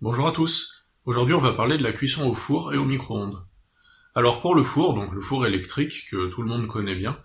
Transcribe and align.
Bonjour 0.00 0.28
à 0.28 0.30
tous. 0.30 0.86
Aujourd'hui, 1.06 1.34
on 1.34 1.40
va 1.40 1.54
parler 1.54 1.76
de 1.76 1.82
la 1.82 1.92
cuisson 1.92 2.30
au 2.30 2.32
four 2.32 2.72
et 2.72 2.76
au 2.76 2.84
micro-ondes. 2.84 3.42
Alors 4.14 4.40
pour 4.40 4.54
le 4.54 4.62
four, 4.62 4.94
donc 4.94 5.12
le 5.12 5.20
four 5.20 5.44
électrique 5.44 6.06
que 6.08 6.28
tout 6.28 6.40
le 6.40 6.48
monde 6.48 6.68
connaît 6.68 6.94
bien, 6.94 7.18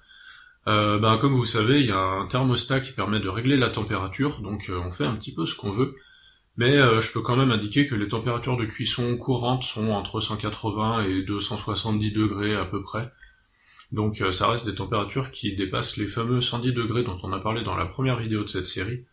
euh, 0.66 0.98
ben, 0.98 1.20
comme 1.20 1.36
vous 1.36 1.46
savez, 1.46 1.82
il 1.82 1.86
y 1.86 1.92
a 1.92 2.00
un 2.00 2.26
thermostat 2.26 2.80
qui 2.80 2.92
permet 2.92 3.20
de 3.20 3.30
régler 3.30 3.58
la 3.58 3.70
température, 3.70 4.42
donc 4.42 4.70
euh, 4.70 4.80
on 4.80 4.92
fait 4.92 5.06
un 5.06 5.14
petit 5.14 5.36
peu 5.36 5.46
ce 5.46 5.56
qu'on 5.56 5.70
veut. 5.70 5.96
Mais 6.58 6.80
euh, 6.80 7.00
je 7.00 7.12
peux 7.12 7.22
quand 7.22 7.36
même 7.36 7.52
indiquer 7.52 7.86
que 7.86 7.94
les 7.94 8.08
températures 8.08 8.58
de 8.58 8.66
cuisson 8.66 9.18
courantes 9.18 9.66
sont 9.66 9.92
entre 9.92 10.20
180 10.20 11.04
et 11.04 11.22
270 11.22 12.12
degrés 12.12 12.56
à 12.56 12.66
peu 12.66 12.82
près. 12.82 13.12
Donc 13.92 14.16
ça 14.32 14.48
reste 14.48 14.66
des 14.66 14.74
températures 14.74 15.30
qui 15.30 15.56
dépassent 15.56 15.98
les 15.98 16.08
fameux 16.08 16.42
110 16.42 16.74
degrés 16.74 17.04
dont 17.04 17.20
on 17.22 17.34
a 17.34 17.40
parlé 17.40 17.64
dans 17.64 17.78
la 17.78 17.86
première 17.86 18.18
vidéo 18.18 18.44
de 18.44 18.50
cette 18.50 18.66
série. 18.66 19.06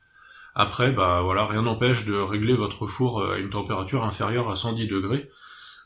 Après, 0.55 0.93
bah 0.93 1.21
voilà, 1.23 1.46
rien 1.46 1.62
n'empêche 1.62 2.05
de 2.05 2.14
régler 2.14 2.55
votre 2.55 2.87
four 2.87 3.25
à 3.25 3.39
une 3.39 3.50
température 3.50 4.05
inférieure 4.05 4.50
à 4.50 4.57
110 4.57 4.89
degrés. 4.89 5.30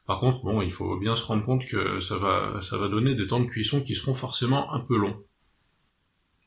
Par 0.07 0.21
contre, 0.21 0.43
bon, 0.43 0.63
il 0.63 0.73
faut 0.73 0.99
bien 0.99 1.17
se 1.17 1.25
rendre 1.25 1.45
compte 1.45 1.67
que 1.67 2.01
ça 2.01 2.19
va, 2.19 2.61
ça 2.61 2.79
va 2.79 2.89
donner 2.89 3.15
des 3.15 3.27
temps 3.27 3.41
de 3.41 3.47
cuisson 3.47 3.83
qui 3.83 3.95
seront 3.95 4.15
forcément 4.15 4.73
un 4.73 4.81
peu 4.81 4.97
longs. 4.97 5.23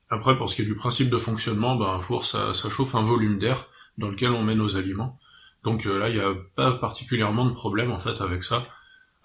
Après, 0.09 0.37
pour 0.37 0.49
ce 0.49 0.55
qui 0.55 0.61
est 0.61 0.65
du 0.65 0.75
principe 0.75 1.09
de 1.09 1.17
fonctionnement, 1.17 1.75
bah, 1.75 1.91
un 1.91 1.99
four, 1.99 2.25
ça, 2.25 2.53
chauffe 2.53 2.95
un 2.95 3.03
volume 3.03 3.39
d'air 3.39 3.67
dans 3.97 4.09
lequel 4.09 4.29
on 4.29 4.43
met 4.43 4.55
nos 4.55 4.77
aliments. 4.77 5.19
Donc 5.63 5.85
euh, 5.85 5.99
là, 5.99 6.09
il 6.09 6.15
n'y 6.15 6.21
a 6.21 6.33
pas 6.55 6.73
particulièrement 6.73 7.45
de 7.45 7.53
problème 7.53 7.91
en 7.91 7.99
fait 7.99 8.21
avec 8.21 8.43
ça. 8.43 8.65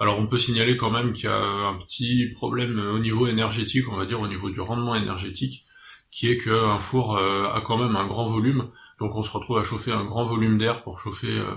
Alors 0.00 0.18
on 0.18 0.26
peut 0.26 0.38
signaler 0.38 0.76
quand 0.76 0.90
même 0.90 1.12
qu'il 1.12 1.26
y 1.26 1.32
a 1.32 1.38
un 1.38 1.78
petit 1.78 2.30
problème 2.34 2.78
au 2.78 2.98
niveau 2.98 3.28
énergétique, 3.28 3.84
on 3.88 3.96
va 3.96 4.06
dire 4.06 4.20
au 4.20 4.26
niveau 4.26 4.50
du 4.50 4.60
rendement 4.60 4.96
énergétique, 4.96 5.66
qui 6.12 6.30
est 6.30 6.38
qu'un 6.38 6.78
four 6.78 7.16
euh, 7.16 7.48
a 7.48 7.62
quand 7.62 7.78
même 7.78 7.96
un 7.96 8.06
grand 8.06 8.26
volume, 8.26 8.68
donc 9.00 9.16
on 9.16 9.24
se 9.24 9.32
retrouve 9.32 9.58
à 9.58 9.64
chauffer 9.64 9.92
un 9.92 10.04
grand 10.04 10.26
volume 10.26 10.58
d'air 10.58 10.84
pour 10.84 11.00
chauffer 11.00 11.38
euh, 11.38 11.56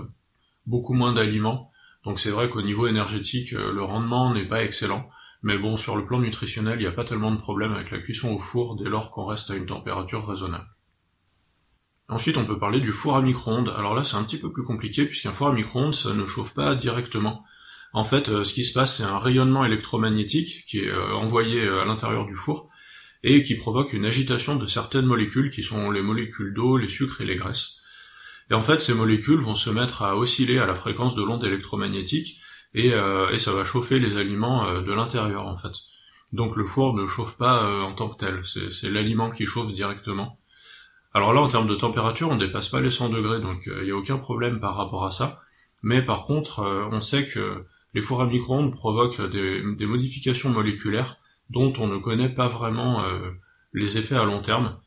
beaucoup 0.66 0.94
moins 0.94 1.12
d'aliments. 1.12 1.70
Donc 2.04 2.18
c'est 2.18 2.30
vrai 2.30 2.48
qu'au 2.48 2.62
niveau 2.62 2.86
énergétique, 2.86 3.52
euh, 3.52 3.70
le 3.70 3.82
rendement 3.82 4.32
n'est 4.32 4.48
pas 4.48 4.64
excellent. 4.64 5.08
Mais 5.42 5.58
bon, 5.58 5.76
sur 5.76 5.94
le 5.94 6.06
plan 6.06 6.18
nutritionnel, 6.18 6.80
il 6.80 6.82
n'y 6.82 6.88
a 6.88 6.92
pas 6.92 7.04
tellement 7.04 7.30
de 7.30 7.36
problème 7.36 7.74
avec 7.74 7.90
la 7.90 7.98
cuisson 7.98 8.34
au 8.34 8.38
four 8.38 8.76
dès 8.76 8.88
lors 8.88 9.12
qu'on 9.12 9.26
reste 9.26 9.50
à 9.50 9.54
une 9.54 9.66
température 9.66 10.26
raisonnable. 10.26 10.66
Ensuite, 12.08 12.38
on 12.38 12.46
peut 12.46 12.58
parler 12.58 12.80
du 12.80 12.92
four 12.92 13.16
à 13.16 13.22
micro-ondes. 13.22 13.74
Alors 13.76 13.94
là, 13.94 14.04
c'est 14.04 14.16
un 14.16 14.24
petit 14.24 14.38
peu 14.38 14.50
plus 14.50 14.64
compliqué 14.64 15.04
puisqu'un 15.04 15.32
four 15.32 15.48
à 15.48 15.52
micro-ondes, 15.52 15.94
ça 15.94 16.14
ne 16.14 16.26
chauffe 16.26 16.54
pas 16.54 16.74
directement. 16.74 17.44
En 17.92 18.04
fait, 18.04 18.42
ce 18.42 18.54
qui 18.54 18.64
se 18.64 18.72
passe, 18.72 18.96
c'est 18.96 19.04
un 19.04 19.18
rayonnement 19.18 19.64
électromagnétique 19.64 20.64
qui 20.66 20.80
est 20.80 20.94
envoyé 20.94 21.68
à 21.68 21.84
l'intérieur 21.84 22.26
du 22.26 22.34
four 22.34 22.70
et 23.22 23.42
qui 23.42 23.56
provoque 23.56 23.92
une 23.92 24.04
agitation 24.04 24.56
de 24.56 24.66
certaines 24.66 25.06
molécules 25.06 25.50
qui 25.50 25.62
sont 25.62 25.90
les 25.90 26.02
molécules 26.02 26.54
d'eau, 26.54 26.76
les 26.76 26.88
sucres 26.88 27.20
et 27.20 27.24
les 27.24 27.36
graisses. 27.36 27.80
Et 28.50 28.54
en 28.54 28.62
fait, 28.62 28.80
ces 28.80 28.94
molécules 28.94 29.40
vont 29.40 29.56
se 29.56 29.70
mettre 29.70 30.02
à 30.02 30.16
osciller 30.16 30.58
à 30.58 30.66
la 30.66 30.74
fréquence 30.74 31.14
de 31.16 31.22
l'onde 31.22 31.44
électromagnétique 31.44 32.40
et, 32.74 32.92
euh, 32.92 33.36
ça 33.38 33.52
va 33.52 33.64
chauffer 33.64 33.98
les 33.98 34.16
aliments 34.16 34.66
euh, 34.66 34.82
de 34.82 34.92
l'intérieur 34.92 35.46
en 35.46 35.56
fait. 35.56 35.72
Donc 36.32 36.56
le 36.56 36.66
four 36.66 36.94
ne 36.94 37.06
chauffe 37.06 37.38
pas 37.38 37.64
euh, 37.64 37.82
en 37.82 37.94
tant 37.94 38.08
que 38.08 38.18
tel, 38.18 38.42
c'est 38.44 38.90
l'aliment 38.90 39.30
qui 39.30 39.46
chauffe 39.46 39.72
directement. 39.72 40.38
Alors 41.14 41.32
là, 41.32 41.40
en 41.40 41.48
termes 41.48 41.68
de 41.68 41.74
température, 41.74 42.28
on 42.28 42.36
dépasse 42.36 42.68
pas 42.68 42.80
les 42.80 42.90
100 42.90 43.08
degrés, 43.08 43.40
donc 43.40 43.62
il 43.66 43.84
n'y 43.84 43.90
a 43.90 43.96
aucun 43.96 44.18
problème 44.18 44.60
par 44.60 44.76
rapport 44.76 45.06
à 45.06 45.10
ça. 45.10 45.40
Mais 45.82 46.04
par 46.04 46.26
contre, 46.26 46.60
on 46.92 47.00
sait 47.00 47.26
que 47.26 47.64
les 47.94 48.02
fours 48.02 48.20
à 48.20 48.26
micro-ondes 48.26 48.72
provoquent 48.72 49.22
des 49.22 49.86
modifications 49.86 50.50
moléculaires 50.50 51.16
dont 51.50 51.72
on 51.78 51.86
ne 51.86 51.98
connaît 51.98 52.28
pas 52.28 52.48
vraiment 52.48 53.04
euh, 53.04 53.30
les 53.72 53.98
effets 53.98 54.16
à 54.16 54.24
long 54.24 54.42
terme. 54.42 54.78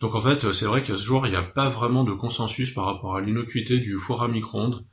Donc 0.00 0.14
en 0.14 0.20
fait, 0.20 0.52
c'est 0.52 0.66
vrai 0.66 0.82
qu'à 0.82 0.96
ce 0.96 1.02
jour, 1.02 1.26
il 1.26 1.30
n'y 1.30 1.36
a 1.36 1.42
pas 1.42 1.68
vraiment 1.68 2.04
de 2.04 2.12
consensus 2.12 2.72
par 2.72 2.84
rapport 2.84 3.16
à 3.16 3.20
l'innocuité 3.20 3.78
du 3.78 3.96
four 3.96 4.22
à 4.22 4.28
micro-ondes. 4.28 4.84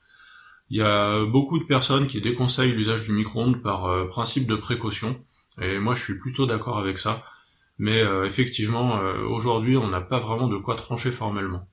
Il 0.70 0.78
y 0.78 0.82
a 0.82 1.26
beaucoup 1.26 1.60
de 1.60 1.66
personnes 1.66 2.08
qui 2.08 2.22
déconseillent 2.22 2.72
l'usage 2.72 3.04
du 3.04 3.12
micro-ondes 3.12 3.62
par 3.62 3.86
euh, 3.86 4.08
principe 4.08 4.48
de 4.48 4.56
précaution, 4.56 5.24
et 5.62 5.78
moi 5.78 5.94
je 5.94 6.02
suis 6.02 6.20
plutôt 6.20 6.46
d'accord 6.46 6.80
avec 6.80 6.98
ça. 6.98 7.24
Mais 7.80 8.02
euh, 8.02 8.26
effectivement, 8.26 9.00
aujourd'hui, 9.30 9.78
on 9.78 9.88
n'a 9.88 10.00
pas 10.00 10.20
vraiment 10.20 10.48
de 10.48 10.58
quoi 10.58 10.76
trancher 10.76 11.12
formellement. 11.12 11.68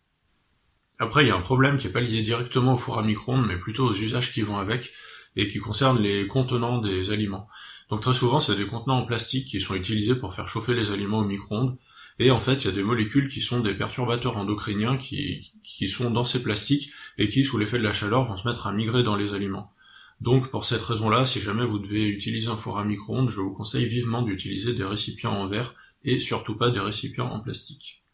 Après, 0.98 1.24
il 1.24 1.28
y 1.28 1.30
a 1.30 1.36
un 1.36 1.40
problème 1.40 1.78
qui 1.78 1.86
n'est 1.86 1.92
pas 1.92 2.00
lié 2.00 2.22
directement 2.22 2.74
au 2.74 2.78
four 2.78 2.98
à 2.98 3.02
micro-ondes, 3.02 3.46
mais 3.46 3.58
plutôt 3.58 3.84
aux 3.84 3.94
usages 3.94 4.32
qui 4.32 4.42
vont 4.42 4.58
avec, 4.58 4.92
et 5.36 5.48
qui 5.48 5.58
concerne 5.58 5.98
les 6.00 6.26
contenants 6.26 6.78
des 6.78 7.10
aliments. 7.10 7.48
Donc 7.90 8.02
très 8.02 8.14
souvent, 8.14 8.40
c'est 8.40 8.56
des 8.56 8.66
contenants 8.66 8.98
en 8.98 9.06
plastique 9.06 9.48
qui 9.48 9.60
sont 9.60 9.74
utilisés 9.74 10.14
pour 10.14 10.32
faire 10.32 10.46
chauffer 10.46 10.74
les 10.74 10.92
aliments 10.92 11.18
au 11.18 11.24
micro-ondes. 11.24 11.76
Et 12.20 12.30
en 12.30 12.38
fait, 12.38 12.64
il 12.64 12.64
y 12.66 12.68
a 12.68 12.74
des 12.74 12.82
molécules 12.82 13.28
qui 13.28 13.40
sont 13.40 13.60
des 13.60 13.74
perturbateurs 13.74 14.36
endocriniens 14.36 14.96
qui, 14.96 15.50
sont 15.88 16.10
dans 16.10 16.24
ces 16.24 16.42
plastiques 16.42 16.92
et 17.18 17.28
qui, 17.28 17.44
sous 17.44 17.58
l'effet 17.58 17.78
de 17.78 17.82
la 17.82 17.92
chaleur, 17.92 18.24
vont 18.24 18.36
se 18.36 18.46
mettre 18.46 18.66
à 18.66 18.72
migrer 18.72 19.02
dans 19.02 19.16
les 19.16 19.34
aliments. 19.34 19.72
Donc 20.20 20.50
pour 20.50 20.66
cette 20.66 20.82
raison-là, 20.82 21.24
si 21.24 21.40
jamais 21.40 21.64
vous 21.64 21.78
devez 21.78 22.06
utiliser 22.06 22.48
un 22.48 22.56
four 22.56 22.78
à 22.78 22.84
micro-ondes, 22.84 23.30
je 23.30 23.40
vous 23.40 23.52
conseille 23.54 23.86
vivement 23.86 24.22
d'utiliser 24.22 24.74
des 24.74 24.84
récipients 24.84 25.32
en 25.32 25.48
verre 25.48 25.74
et 26.04 26.20
surtout 26.20 26.56
pas 26.56 26.70
des 26.70 26.80
récipients 26.80 27.32
en 27.32 27.40
plastique. 27.40 28.04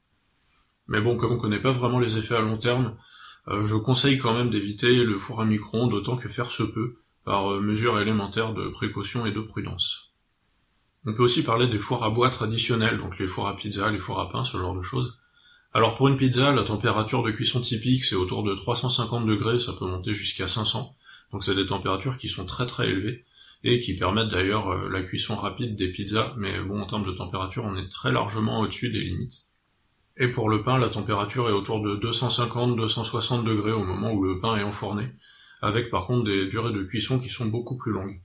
Mais 0.86 1.00
bon, 1.00 1.16
comme 1.16 1.32
on 1.32 1.38
connaît 1.38 1.60
pas 1.60 1.72
vraiment 1.72 1.98
les 1.98 2.16
effets 2.16 2.36
à 2.36 2.42
long 2.42 2.58
terme, 2.58 2.96
euh, 3.48 3.66
je 3.66 3.74
conseille 3.74 4.18
quand 4.18 4.34
même 4.34 4.50
d'éviter 4.50 5.04
le 5.04 5.18
four 5.18 5.40
à 5.40 5.44
micro-ondes 5.44 5.92
autant 5.92 6.16
que 6.16 6.28
faire 6.28 6.50
se 6.50 6.62
peut, 6.62 7.00
par 7.26 7.52
euh, 7.52 7.60
mesure 7.60 8.00
élémentaire 8.00 8.54
de 8.54 8.68
précaution 8.68 9.26
et 9.26 9.32
de 9.32 9.40
prudence. 9.40 10.14
On 11.04 11.12
peut 11.12 11.24
aussi 11.24 11.42
parler 11.42 11.68
des 11.68 11.80
fours 11.80 12.04
à 12.04 12.10
bois 12.10 12.30
traditionnels, 12.30 12.98
donc 12.98 13.18
les 13.18 13.26
fours 13.26 13.48
à 13.48 13.56
pizza, 13.56 13.90
les 13.90 13.98
fours 13.98 14.20
à 14.20 14.30
pain, 14.30 14.44
ce 14.44 14.56
genre 14.56 14.76
de 14.76 14.80
choses. 14.80 15.18
Alors 15.74 15.96
pour 15.96 16.08
une 16.08 16.16
pizza, 16.16 16.52
la 16.52 16.62
température 16.62 17.24
de 17.24 17.32
cuisson 17.32 17.60
typique 17.60 18.04
c'est 18.04 18.14
autour 18.14 18.44
de 18.44 18.54
350 18.54 19.26
degrés, 19.26 19.60
ça 19.60 19.72
peut 19.72 19.86
monter 19.86 20.14
jusqu'à 20.14 20.46
500, 20.46 20.94
donc 21.32 21.44
c'est 21.44 21.56
des 21.56 21.66
températures 21.66 22.16
qui 22.16 22.28
sont 22.28 22.46
très 22.46 22.66
très 22.66 22.88
élevées, 22.88 23.24
et 23.64 23.80
qui 23.80 23.96
permettent 23.96 24.30
d'ailleurs 24.30 24.70
euh, 24.70 24.88
la 24.88 25.02
cuisson 25.02 25.34
rapide 25.34 25.74
des 25.74 25.90
pizzas, 25.90 26.32
mais 26.36 26.60
bon 26.60 26.80
en 26.80 26.86
termes 26.86 27.06
de 27.06 27.12
température 27.12 27.64
on 27.64 27.76
est 27.76 27.88
très 27.88 28.12
largement 28.12 28.60
au-dessus 28.60 28.92
des 28.92 29.00
limites. 29.00 29.48
Et 30.16 30.28
pour 30.28 30.48
le 30.48 30.62
pain, 30.62 30.78
la 30.78 30.88
température 30.88 31.48
est 31.48 31.52
autour 31.52 31.82
de 31.82 31.96
250-260 31.96 33.44
degrés 33.44 33.72
au 33.72 33.84
moment 33.84 34.12
où 34.12 34.22
le 34.24 34.40
pain 34.40 34.56
est 34.56 34.62
enfourné, 34.62 35.10
avec 35.66 35.90
par 35.90 36.06
contre 36.06 36.24
des 36.24 36.46
durées 36.46 36.72
de 36.72 36.82
cuisson 36.82 37.18
qui 37.18 37.28
sont 37.28 37.46
beaucoup 37.46 37.76
plus 37.76 37.92
longues. 37.92 38.20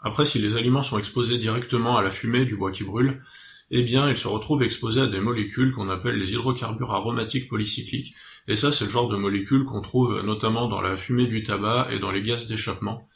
Après, 0.00 0.24
si 0.24 0.38
les 0.38 0.56
aliments 0.56 0.82
sont 0.82 0.98
exposés 0.98 1.38
directement 1.38 1.96
à 1.96 2.02
la 2.02 2.10
fumée 2.10 2.44
du 2.44 2.56
bois 2.56 2.72
qui 2.72 2.84
brûle, 2.84 3.22
eh 3.70 3.82
bien, 3.84 4.10
ils 4.10 4.16
se 4.16 4.28
retrouvent 4.28 4.62
exposés 4.62 5.00
à 5.00 5.06
des 5.06 5.20
molécules 5.20 5.72
qu'on 5.72 5.88
appelle 5.88 6.16
les 6.16 6.32
hydrocarbures 6.32 6.92
aromatiques 6.92 7.48
polycycliques, 7.48 8.14
et 8.48 8.56
ça, 8.56 8.72
c'est 8.72 8.84
le 8.84 8.90
genre 8.90 9.08
de 9.08 9.16
molécules 9.16 9.64
qu'on 9.64 9.80
trouve 9.80 10.24
notamment 10.26 10.68
dans 10.68 10.80
la 10.80 10.96
fumée 10.96 11.26
du 11.26 11.44
tabac 11.44 11.88
et 11.90 11.98
dans 11.98 12.10
les 12.10 12.22
gaz 12.22 12.48
d'échappement. 12.48 13.08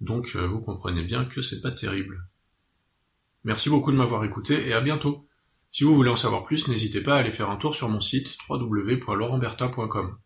Donc, 0.00 0.32
euh, 0.36 0.46
vous 0.46 0.60
comprenez 0.60 1.02
bien 1.02 1.24
que 1.24 1.40
c'est 1.40 1.62
pas 1.62 1.70
terrible. 1.70 2.26
Merci 3.44 3.70
beaucoup 3.70 3.90
de 3.90 3.96
m'avoir 3.96 4.24
écouté 4.24 4.68
et 4.68 4.74
à 4.74 4.80
bientôt. 4.80 5.26
Si 5.70 5.84
vous 5.84 5.94
voulez 5.94 6.10
en 6.10 6.16
savoir 6.16 6.44
plus, 6.44 6.68
n'hésitez 6.68 7.00
pas 7.00 7.16
à 7.16 7.18
aller 7.18 7.32
faire 7.32 7.50
un 7.50 7.56
tour 7.56 7.74
sur 7.74 7.88
mon 7.88 8.00
site 8.00 8.36
www.laurentbertin.com. 8.48 10.18